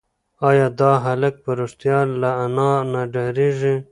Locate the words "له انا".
2.21-2.71